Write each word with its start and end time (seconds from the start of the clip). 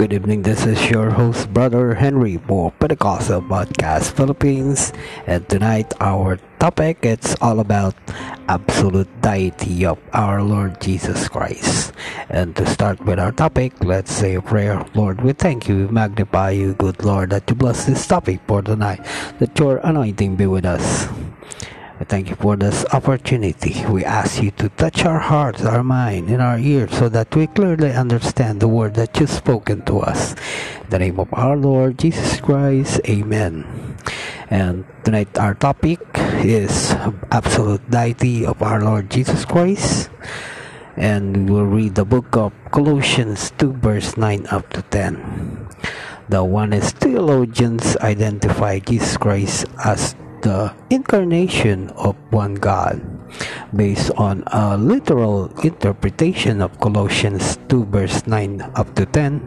Good 0.00 0.14
evening, 0.14 0.48
this 0.48 0.64
is 0.64 0.88
your 0.88 1.10
host, 1.10 1.52
Brother 1.52 1.92
Henry 1.92 2.38
for 2.38 2.72
Pentecostal 2.72 3.42
Podcast 3.42 4.12
Philippines. 4.12 4.94
And 5.26 5.46
tonight, 5.46 5.92
our 6.00 6.40
topic 6.58 7.04
it's 7.04 7.36
all 7.42 7.60
about 7.60 7.94
absolute 8.48 9.12
deity 9.20 9.84
of 9.84 9.98
our 10.14 10.42
Lord 10.42 10.80
Jesus 10.80 11.28
Christ. 11.28 11.92
And 12.30 12.56
to 12.56 12.64
start 12.64 13.04
with 13.04 13.20
our 13.20 13.30
topic, 13.30 13.76
let's 13.84 14.10
say 14.10 14.36
a 14.36 14.40
prayer. 14.40 14.82
Lord, 14.94 15.20
we 15.20 15.34
thank 15.34 15.68
you, 15.68 15.84
we 15.84 15.92
magnify 15.92 16.52
you, 16.52 16.72
good 16.72 17.04
Lord, 17.04 17.28
that 17.36 17.44
you 17.50 17.54
bless 17.54 17.84
this 17.84 18.06
topic 18.06 18.40
for 18.48 18.62
tonight, 18.62 19.04
that 19.38 19.52
your 19.58 19.84
anointing 19.84 20.34
be 20.36 20.46
with 20.46 20.64
us. 20.64 21.12
We 22.00 22.06
thank 22.08 22.30
you 22.32 22.36
for 22.36 22.56
this 22.56 22.88
opportunity. 22.96 23.84
We 23.84 24.08
ask 24.08 24.40
you 24.40 24.50
to 24.52 24.70
touch 24.70 25.04
our 25.04 25.20
hearts, 25.20 25.68
our 25.68 25.84
mind, 25.84 26.30
and 26.32 26.40
our 26.40 26.56
ears 26.56 26.96
so 26.96 27.10
that 27.10 27.36
we 27.36 27.46
clearly 27.46 27.92
understand 27.92 28.60
the 28.60 28.72
word 28.72 28.94
that 28.94 29.20
you've 29.20 29.28
spoken 29.28 29.84
to 29.84 30.00
us. 30.00 30.32
In 30.80 30.88
the 30.88 30.98
name 30.98 31.20
of 31.20 31.28
our 31.36 31.58
Lord 31.58 31.98
Jesus 31.98 32.40
Christ, 32.40 33.04
Amen. 33.04 33.68
And 34.48 34.88
tonight 35.04 35.36
our 35.36 35.52
topic 35.52 36.00
is 36.40 36.96
absolute 37.28 37.84
deity 37.90 38.46
of 38.46 38.62
our 38.62 38.80
Lord 38.80 39.10
Jesus 39.10 39.44
Christ. 39.44 40.08
And 40.96 41.52
we'll 41.52 41.68
read 41.68 41.96
the 41.96 42.08
book 42.08 42.34
of 42.34 42.56
Colossians 42.72 43.52
2 43.60 43.76
verse 43.76 44.16
9 44.16 44.46
up 44.48 44.72
to 44.72 44.80
10. 44.88 45.68
The 46.30 46.42
Oneness 46.42 46.92
theologians 46.92 47.98
identify 47.98 48.78
Jesus 48.78 49.18
Christ 49.18 49.66
as 49.84 50.16
the 50.42 50.74
incarnation 50.88 51.90
of 51.90 52.16
one 52.30 52.54
God 52.54 53.00
based 53.74 54.10
on 54.16 54.42
a 54.48 54.76
literal 54.76 55.46
interpretation 55.62 56.60
of 56.60 56.80
Colossians 56.80 57.58
2 57.68 57.86
verse 57.86 58.26
9 58.26 58.60
up 58.74 58.94
to 58.96 59.06
10 59.06 59.38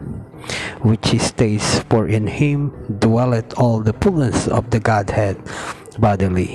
which 0.82 1.18
states 1.20 1.80
for 1.90 2.06
in 2.06 2.26
him 2.26 2.70
dwelleth 2.98 3.56
all 3.58 3.80
the 3.80 3.92
fullness 3.94 4.48
of 4.48 4.70
the 4.70 4.80
Godhead 4.80 5.36
bodily 5.98 6.54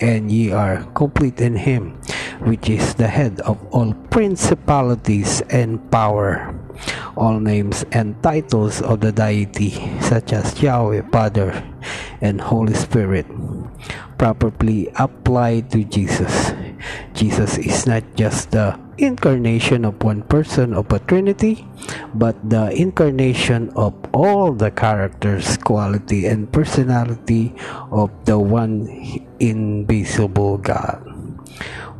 and 0.00 0.30
ye 0.30 0.52
are 0.52 0.84
complete 0.94 1.40
in 1.40 1.56
him 1.56 1.98
which 2.46 2.68
is 2.68 2.94
the 2.94 3.08
head 3.08 3.40
of 3.40 3.58
all 3.72 3.94
principalities 4.10 5.42
and 5.50 5.80
power 5.90 6.54
all 7.16 7.40
names 7.40 7.84
and 7.92 8.20
titles 8.22 8.82
of 8.82 9.00
the 9.00 9.12
deity 9.12 9.70
such 10.00 10.32
as 10.32 10.62
Yahweh 10.62 11.02
Father 11.10 11.50
and 12.20 12.40
Holy 12.40 12.74
Spirit 12.74 13.26
properly 14.18 14.90
applied 14.96 15.70
to 15.70 15.84
Jesus. 15.84 16.52
Jesus 17.14 17.56
is 17.58 17.86
not 17.86 18.04
just 18.16 18.50
the 18.50 18.76
incarnation 18.98 19.84
of 19.84 20.02
one 20.02 20.22
person 20.24 20.72
of 20.72 20.90
a 20.92 20.98
trinity, 21.00 21.64
but 22.14 22.36
the 22.48 22.72
incarnation 22.72 23.70
of 23.76 23.92
all 24.12 24.52
the 24.52 24.70
characters, 24.70 25.56
quality, 25.56 26.26
and 26.26 26.52
personality 26.52 27.54
of 27.92 28.10
the 28.24 28.38
one 28.38 28.88
invisible 29.40 30.58
God. 30.58 31.00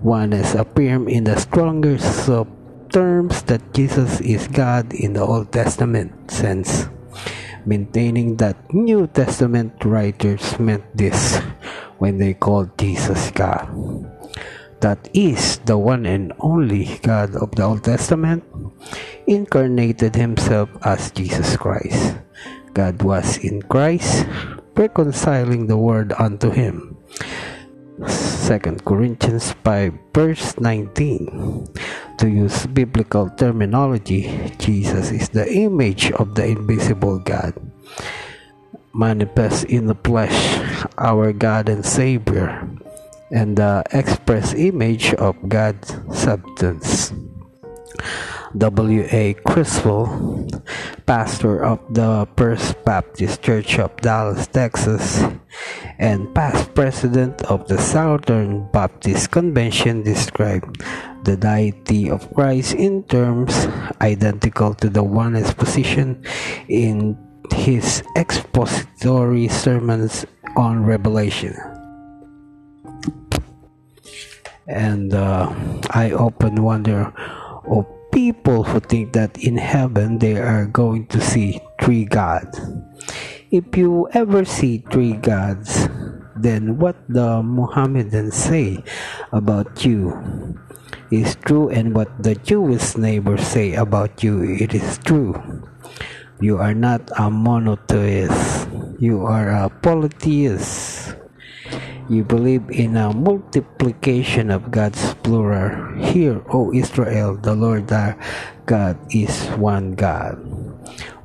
One 0.00 0.32
is 0.32 0.54
affirmed 0.54 1.08
in 1.08 1.24
the 1.24 1.40
strongest 1.40 2.28
of 2.28 2.48
terms 2.90 3.42
that 3.44 3.74
Jesus 3.74 4.20
is 4.20 4.48
God 4.48 4.92
in 4.92 5.14
the 5.14 5.24
Old 5.24 5.52
Testament 5.52 6.30
sense, 6.30 6.88
maintaining 7.64 8.36
that 8.36 8.56
New 8.72 9.06
Testament 9.08 9.72
writers 9.84 10.58
meant 10.60 10.84
this 10.96 11.40
when 11.98 12.18
they 12.18 12.34
called 12.34 12.76
Jesus 12.78 13.30
God. 13.30 13.68
That 14.80 15.08
is 15.14 15.58
the 15.64 15.78
one 15.78 16.04
and 16.04 16.32
only 16.40 17.00
God 17.00 17.34
of 17.36 17.56
the 17.56 17.64
Old 17.64 17.84
Testament, 17.84 18.44
incarnated 19.26 20.14
himself 20.14 20.68
as 20.84 21.10
Jesus 21.10 21.56
Christ. 21.56 22.18
God 22.76 23.00
was 23.00 23.38
in 23.38 23.62
Christ, 23.62 24.28
reconciling 24.76 25.66
the 25.66 25.80
world 25.80 26.12
unto 26.20 26.50
him. 26.52 26.96
2 27.96 28.84
Corinthians 28.84 29.56
5 29.64 30.12
verse 30.12 30.60
19 30.60 31.66
To 32.20 32.28
use 32.28 32.68
biblical 32.68 33.32
terminology, 33.32 34.28
Jesus 34.60 35.10
is 35.10 35.32
the 35.32 35.48
image 35.48 36.12
of 36.12 36.36
the 36.36 36.44
invisible 36.44 37.18
God 37.18 37.56
manifest 38.96 39.64
in 39.64 39.86
the 39.86 39.94
flesh, 39.94 40.58
our 40.96 41.32
God 41.32 41.68
and 41.68 41.84
Savior, 41.84 42.66
and 43.30 43.56
the 43.56 43.84
express 43.92 44.54
image 44.54 45.12
of 45.14 45.36
God's 45.48 45.94
substance. 46.10 47.12
W. 48.56 49.06
A. 49.12 49.34
Criswell, 49.44 50.48
pastor 51.04 51.62
of 51.62 51.78
the 51.92 52.26
First 52.38 52.82
Baptist 52.84 53.42
Church 53.42 53.78
of 53.78 53.94
Dallas, 54.00 54.46
Texas, 54.46 55.22
and 55.98 56.32
past 56.34 56.72
president 56.74 57.42
of 57.50 57.68
the 57.68 57.76
Southern 57.76 58.64
Baptist 58.72 59.30
Convention, 59.30 60.02
described 60.04 60.80
the 61.24 61.36
deity 61.36 62.08
of 62.08 62.32
Christ 62.32 62.72
in 62.74 63.02
terms 63.04 63.66
identical 64.00 64.72
to 64.74 64.88
the 64.88 65.02
oneness 65.02 65.52
position 65.52 66.24
in 66.68 67.18
his 67.52 68.02
expository 68.16 69.48
sermons 69.48 70.26
on 70.56 70.84
Revelation. 70.84 71.54
And 74.66 75.14
uh, 75.14 75.52
I 75.90 76.12
often 76.12 76.62
wonder 76.62 77.12
of 77.66 77.86
people 78.10 78.64
who 78.64 78.80
think 78.80 79.12
that 79.12 79.36
in 79.38 79.56
heaven 79.56 80.18
they 80.18 80.36
are 80.36 80.66
going 80.66 81.06
to 81.08 81.20
see 81.20 81.60
three 81.80 82.04
gods. 82.04 82.58
If 83.50 83.76
you 83.76 84.08
ever 84.12 84.44
see 84.44 84.82
three 84.90 85.12
gods, 85.12 85.88
then 86.34 86.78
what 86.78 86.96
the 87.08 87.42
Mohammedans 87.42 88.34
say 88.34 88.82
about 89.32 89.84
you 89.84 90.58
is 91.10 91.36
true, 91.46 91.68
and 91.68 91.94
what 91.94 92.10
the 92.22 92.34
Jewish 92.34 92.96
neighbors 92.96 93.46
say 93.46 93.74
about 93.74 94.24
you, 94.24 94.42
it 94.42 94.74
is 94.74 94.98
true. 94.98 95.38
You 96.36 96.60
are 96.60 96.76
not 96.76 97.00
a 97.16 97.32
monotheist. 97.32 98.68
You 99.00 99.24
are 99.24 99.48
a 99.48 99.72
polytheist. 99.80 101.16
You 102.12 102.28
believe 102.28 102.68
in 102.68 102.94
a 102.96 103.08
multiplication 103.16 104.52
of 104.52 104.70
God's 104.70 105.16
plural. 105.24 105.96
Hear, 105.96 106.44
O 106.52 106.76
Israel, 106.76 107.40
the 107.40 107.56
Lord 107.56 107.88
our 107.88 108.20
God 108.68 109.00
is 109.08 109.48
one 109.56 109.96
God. 109.96 110.36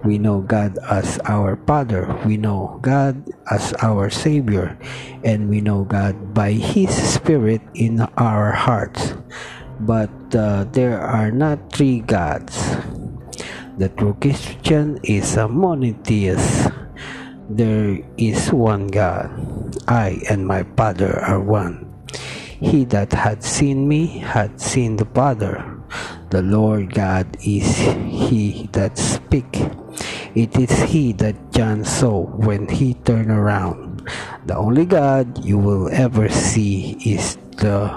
We 0.08 0.18
know 0.18 0.40
God 0.42 0.80
as 0.88 1.20
our 1.28 1.60
Father. 1.68 2.08
We 2.26 2.40
know 2.40 2.80
God 2.82 3.20
as 3.52 3.76
our 3.84 4.10
Savior. 4.10 4.80
And 5.28 5.52
we 5.52 5.60
know 5.60 5.84
God 5.84 6.34
by 6.34 6.56
His 6.56 6.90
Spirit 6.96 7.62
in 7.76 8.00
our 8.16 8.56
hearts. 8.56 9.14
But 9.84 10.10
uh, 10.34 10.72
there 10.72 11.04
are 11.04 11.36
not 11.36 11.76
three 11.76 12.00
gods. 12.00 12.80
The 13.82 13.90
true 13.98 14.14
Christian 14.22 15.02
is 15.02 15.42
a 15.42 15.50
monotheist. 15.50 16.70
There 17.50 17.98
is 18.14 18.54
one 18.54 18.86
God. 18.94 19.34
I 19.90 20.22
and 20.30 20.46
my 20.46 20.62
Father 20.78 21.18
are 21.18 21.42
one. 21.42 21.90
He 22.62 22.86
that 22.94 23.10
had 23.10 23.42
seen 23.42 23.90
me 23.90 24.22
had 24.22 24.62
seen 24.62 25.02
the 25.02 25.10
Father. 25.18 25.66
The 26.30 26.46
Lord 26.46 26.94
God 26.94 27.26
is 27.42 27.66
he 28.06 28.70
that 28.78 29.02
speak. 29.02 29.50
It 30.38 30.54
is 30.62 30.70
he 30.86 31.10
that 31.18 31.50
John 31.50 31.82
saw 31.82 32.30
when 32.38 32.70
he 32.70 32.94
turned 33.02 33.34
around. 33.34 34.06
The 34.46 34.62
only 34.62 34.86
God 34.86 35.42
you 35.44 35.58
will 35.58 35.90
ever 35.90 36.30
see 36.30 37.02
is 37.02 37.34
the 37.58 37.90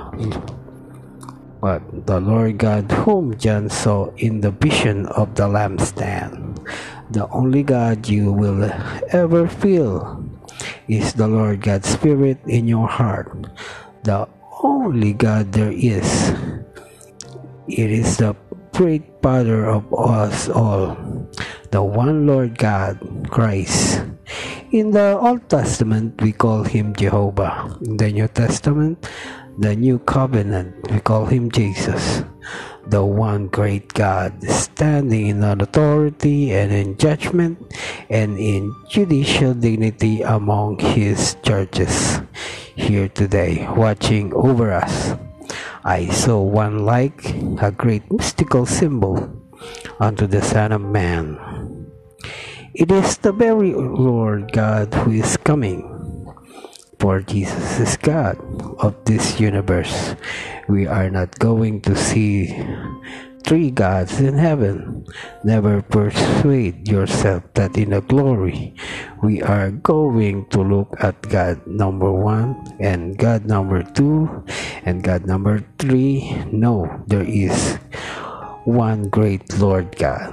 but 1.64 1.80
the 2.05 2.20
Lord 2.20 2.61
God 2.61 2.93
whom 2.93 3.32
John 3.40 3.72
saw 3.72 4.12
in 4.20 4.44
the 4.44 4.52
vision 4.52 5.08
of 5.16 5.32
the 5.32 5.49
lampstand. 5.49 6.61
The 7.08 7.25
only 7.32 7.64
God 7.64 8.05
you 8.05 8.37
will 8.37 8.69
ever 9.16 9.49
feel 9.49 10.20
is 10.93 11.16
the 11.16 11.25
Lord 11.25 11.64
God's 11.64 11.88
Spirit 11.88 12.37
in 12.44 12.69
your 12.69 12.84
heart. 12.84 13.32
The 14.05 14.28
only 14.61 15.16
God 15.16 15.56
there 15.56 15.72
is. 15.72 16.37
It 17.64 17.88
is 17.88 18.20
the 18.20 18.37
great 18.76 19.08
Father 19.25 19.64
of 19.64 19.88
us 19.96 20.52
all, 20.52 20.93
the 21.72 21.81
one 21.81 22.28
Lord 22.28 22.60
God, 22.60 23.00
Christ. 23.32 24.05
In 24.69 24.93
the 24.93 25.17
Old 25.17 25.49
Testament, 25.49 26.20
we 26.20 26.37
call 26.37 26.69
him 26.69 26.93
Jehovah. 26.93 27.72
In 27.88 27.96
the 27.96 28.12
New 28.12 28.28
Testament, 28.28 29.08
the 29.59 29.77
new 29.77 29.99
covenant. 30.01 30.91
We 30.91 31.01
call 31.01 31.27
him 31.27 31.51
Jesus, 31.51 32.25
the 32.87 33.05
one 33.05 33.49
great 33.49 33.93
God, 33.95 34.43
standing 34.43 35.29
in 35.29 35.43
authority 35.43 36.53
and 36.53 36.73
in 36.73 36.97
judgment 36.97 37.59
and 38.11 38.39
in 38.39 38.75
judicial 38.89 39.55
dignity 39.55 40.23
among 40.23 40.79
his 40.79 41.37
churches 41.43 42.21
here 42.75 43.09
today, 43.09 43.67
watching 43.77 44.35
over 44.35 44.73
us. 44.73 45.15
I 45.85 46.09
saw 46.09 46.41
one 46.41 46.85
like 46.85 47.23
a 47.61 47.71
great 47.71 48.11
mystical 48.11 48.67
symbol 48.67 49.31
unto 50.01 50.27
the 50.27 50.43
Son 50.43 50.73
of 50.73 50.81
Man. 50.81 51.39
It 52.75 52.91
is 52.91 53.19
the 53.19 53.33
very 53.33 53.73
Lord 53.73 54.51
God 54.53 54.93
who 54.95 55.12
is 55.12 55.37
coming. 55.37 55.94
For 56.99 57.20
Jesus 57.20 57.81
is 57.81 57.96
God 57.96 58.38
of 58.81 58.94
this 59.05 59.41
universe. 59.41 60.14
We 60.69 60.87
are 60.87 61.11
not 61.11 61.38
going 61.38 61.82
to 61.82 61.94
see 61.96 62.55
three 63.44 63.70
gods 63.70 64.20
in 64.20 64.35
heaven. 64.35 65.05
Never 65.44 65.82
persuade 65.82 66.88
yourself 66.88 67.44
that 67.55 67.76
in 67.76 67.93
a 67.93 68.00
glory 68.00 68.75
we 69.23 69.43
are 69.43 69.70
going 69.70 70.49
to 70.49 70.61
look 70.64 70.96
at 71.00 71.20
God 71.29 71.61
number 71.67 72.11
one 72.11 72.56
and 72.81 73.17
God 73.17 73.44
number 73.44 73.82
two 73.82 74.29
and 74.85 75.05
God 75.05 75.26
number 75.26 75.64
three. 75.79 76.32
No, 76.52 76.88
there 77.06 77.25
is 77.25 77.79
one 78.64 79.08
great 79.08 79.44
Lord 79.61 79.96
God. 79.96 80.32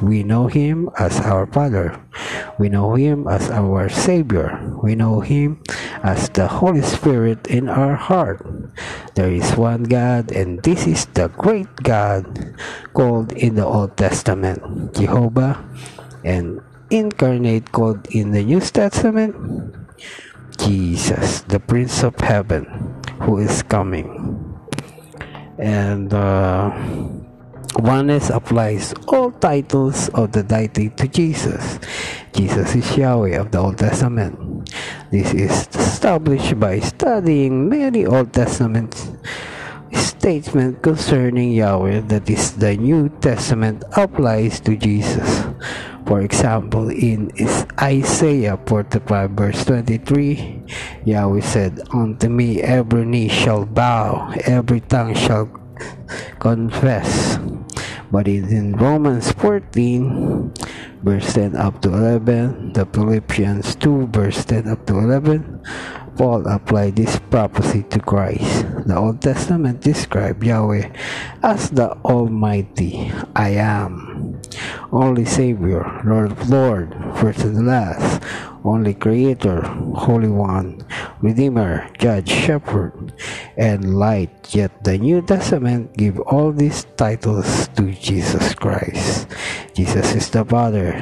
We 0.00 0.22
know 0.22 0.46
Him 0.46 0.90
as 0.98 1.18
our 1.20 1.46
Father. 1.46 1.98
We 2.58 2.68
know 2.68 2.94
Him 2.94 3.26
as 3.26 3.50
our 3.50 3.88
Savior. 3.88 4.62
We 4.82 4.94
know 4.94 5.20
Him 5.20 5.62
as 6.02 6.28
the 6.30 6.46
Holy 6.46 6.82
Spirit 6.82 7.46
in 7.46 7.68
our 7.68 7.94
heart. 7.94 8.46
There 9.14 9.30
is 9.30 9.56
one 9.56 9.84
God, 9.84 10.30
and 10.30 10.62
this 10.62 10.86
is 10.86 11.06
the 11.18 11.28
great 11.28 11.70
God 11.82 12.54
called 12.94 13.32
in 13.32 13.54
the 13.54 13.66
Old 13.66 13.96
Testament 13.96 14.94
Jehovah, 14.94 15.58
and 16.22 16.62
incarnate 16.90 17.72
called 17.72 18.06
in 18.14 18.30
the 18.30 18.44
New 18.44 18.60
Testament 18.60 19.34
Jesus, 20.58 21.42
the 21.42 21.58
Prince 21.58 22.02
of 22.02 22.14
Heaven, 22.20 22.66
who 23.22 23.38
is 23.38 23.62
coming. 23.62 24.38
And 25.58 26.12
uh, 26.12 26.70
Oneness 27.78 28.30
applies 28.30 28.94
all 29.08 29.30
titles 29.32 30.08
of 30.10 30.32
the 30.32 30.42
deity 30.42 30.90
to 30.90 31.08
Jesus. 31.08 31.78
Jesus 32.32 32.74
is 32.74 32.96
Yahweh 32.96 33.36
of 33.36 33.50
the 33.50 33.58
Old 33.58 33.78
Testament. 33.78 34.70
This 35.10 35.34
is 35.34 35.68
established 35.74 36.58
by 36.58 36.80
studying 36.80 37.68
many 37.68 38.06
Old 38.06 38.32
Testament 38.32 38.94
statements 39.92 40.80
concerning 40.82 41.52
Yahweh 41.52 42.00
that 42.08 42.30
is 42.30 42.52
the 42.52 42.76
New 42.76 43.08
Testament 43.20 43.84
applies 43.96 44.60
to 44.60 44.76
Jesus. 44.76 45.44
For 46.06 46.20
example, 46.20 46.90
in 46.90 47.32
Isaiah 47.80 48.58
45 48.66 49.30
verse 49.30 49.64
23, 49.64 50.62
Yahweh 51.04 51.40
said, 51.40 51.80
Unto 51.92 52.28
me 52.28 52.62
every 52.62 53.04
knee 53.04 53.28
shall 53.28 53.64
bow, 53.64 54.32
every 54.46 54.80
tongue 54.80 55.14
shall 55.14 55.50
confess 56.38 57.38
but 58.14 58.28
in 58.28 58.78
Romans 58.78 59.32
14 59.42 60.54
verse 61.02 61.34
10 61.34 61.56
up 61.56 61.82
to 61.82 61.90
11 61.90 62.72
the 62.74 62.86
Philippians 62.86 63.74
2 63.74 64.06
verse 64.14 64.44
10 64.44 64.68
up 64.68 64.86
to 64.86 64.94
11 64.94 65.58
Paul 66.14 66.46
applied 66.46 66.94
this 66.94 67.18
prophecy 67.18 67.82
to 67.90 67.98
Christ. 67.98 68.66
The 68.86 68.96
Old 68.96 69.20
Testament 69.20 69.80
described 69.80 70.44
Yahweh 70.44 70.94
as 71.42 71.70
the 71.70 71.90
Almighty. 72.06 73.10
I 73.34 73.58
am, 73.58 74.40
only 74.92 75.24
Savior, 75.24 75.82
Lord 76.06 76.30
of 76.30 76.48
Lord, 76.48 76.94
first 77.18 77.42
and 77.42 77.66
last, 77.66 78.22
only 78.62 78.94
Creator, 78.94 79.62
Holy 80.06 80.28
One, 80.28 80.86
Redeemer, 81.20 81.90
Judge, 81.98 82.30
Shepherd, 82.30 83.12
and 83.56 83.98
Light. 83.98 84.30
Yet 84.54 84.84
the 84.84 84.98
New 84.98 85.22
Testament 85.22 85.96
give 85.96 86.18
all 86.20 86.52
these 86.52 86.86
titles 86.96 87.68
to 87.76 87.92
Jesus 87.92 88.54
Christ. 88.54 89.26
Jesus 89.74 90.14
is 90.14 90.30
the 90.30 90.44
Father. 90.44 90.92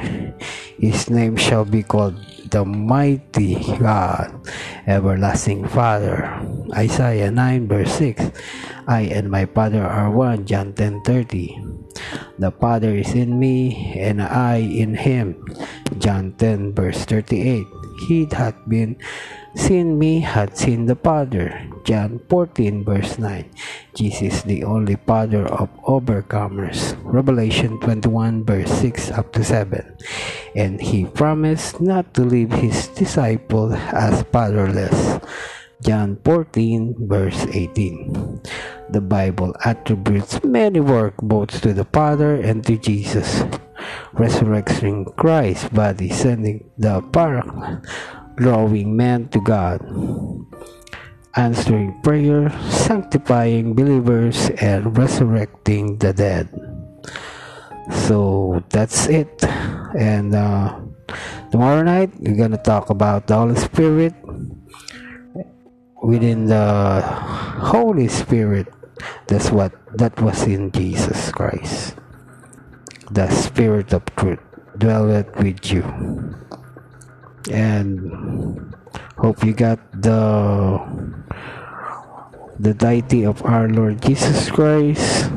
His 0.77 1.09
name 1.09 1.37
shall 1.37 1.65
be 1.65 1.83
called 1.83 2.17
the 2.49 2.65
mighty 2.65 3.57
God, 3.77 4.29
everlasting 4.85 5.67
Father. 5.67 6.29
Isaiah 6.75 7.31
9 7.31 7.67
verse 7.67 7.93
6. 7.97 8.29
I 8.87 9.07
and 9.09 9.31
my 9.31 9.45
Father 9.45 9.81
are 9.81 10.11
one. 10.11 10.45
John 10.45 10.73
10:30. 10.73 11.55
The 12.37 12.51
Father 12.51 12.93
is 12.93 13.13
in 13.13 13.39
me, 13.39 13.95
and 13.95 14.21
I 14.21 14.57
in 14.59 14.95
him. 14.95 15.39
John 15.97 16.33
10 16.35 16.73
verse 16.73 17.05
38. 17.05 17.65
He 18.07 18.27
hath 18.29 18.57
been 18.67 18.97
seen 19.55 19.97
me 19.97 20.19
hath 20.19 20.57
seen 20.57 20.85
the 20.85 20.97
Father. 20.97 21.53
John 21.83 22.19
14 22.29 22.83
verse 22.83 23.19
9. 23.19 23.51
Jesus 23.93 24.41
the 24.43 24.63
only 24.63 24.95
Father 24.95 25.45
of 25.47 25.69
overcomers. 25.83 26.95
Revelation 27.03 27.79
21 27.79 28.45
verse 28.45 28.71
6 28.79 29.11
up 29.11 29.31
to 29.33 29.43
7. 29.43 29.83
And 30.55 30.81
he 30.81 31.05
promised 31.05 31.81
not 31.81 32.13
to 32.15 32.23
leave 32.23 32.51
his 32.51 32.87
disciples 32.87 33.73
as 33.91 34.23
fatherless. 34.31 35.19
John 35.83 36.15
14 36.23 36.95
verse 37.07 37.45
18. 37.51 38.39
The 38.89 39.01
Bible 39.01 39.51
attributes 39.65 40.43
many 40.43 40.79
work 40.79 41.19
both 41.19 41.59
to 41.61 41.73
the 41.73 41.83
Father 41.91 42.39
and 42.39 42.63
to 42.65 42.77
Jesus. 42.77 43.43
Resurrecting 44.13 45.11
Christ's 45.17 45.67
body, 45.67 46.07
sending 46.07 46.71
the 46.77 47.01
Paraclete, 47.11 47.83
drawing 48.37 48.95
men 48.95 49.27
to 49.29 49.41
God, 49.41 49.83
answering 51.35 51.99
prayer, 52.01 52.49
sanctifying 52.69 53.73
believers, 53.73 54.49
and 54.61 54.97
resurrecting 54.97 55.97
the 55.97 56.13
dead. 56.13 56.47
So 58.07 58.63
that's 58.69 59.07
it. 59.07 59.43
And 59.97 60.35
uh, 60.35 60.79
tomorrow 61.51 61.83
night, 61.83 62.11
we're 62.19 62.37
gonna 62.37 62.61
talk 62.61 62.89
about 62.89 63.27
the 63.27 63.35
Holy 63.35 63.55
Spirit 63.57 64.13
within 66.01 66.45
the 66.45 67.01
Holy 67.59 68.07
Spirit. 68.07 68.67
That's 69.27 69.51
what 69.51 69.73
that 69.97 70.19
was 70.21 70.43
in 70.45 70.71
Jesus 70.71 71.31
Christ. 71.31 71.95
The 73.11 73.29
Spirit 73.29 73.93
of 73.93 74.05
truth 74.15 74.39
dwelleth 74.77 75.35
with 75.37 75.71
you 75.71 75.83
and 77.51 78.73
hope 79.17 79.43
you 79.43 79.53
got 79.53 79.79
the 80.01 80.79
the 82.59 82.73
deity 82.73 83.25
of 83.25 83.43
our 83.45 83.67
Lord 83.69 84.01
Jesus 84.01 84.49
Christ. 84.49 85.31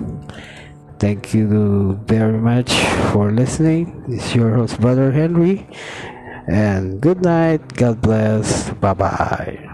Thank 0.98 1.34
you 1.34 2.00
very 2.06 2.38
much 2.38 2.72
for 3.12 3.30
listening. 3.30 4.04
It's 4.08 4.34
your 4.34 4.54
host, 4.54 4.80
Brother 4.80 5.12
Henry. 5.12 5.66
And 6.48 7.00
good 7.00 7.22
night. 7.22 7.60
God 7.74 8.00
bless. 8.00 8.70
Bye 8.80 8.94
bye. 8.94 9.65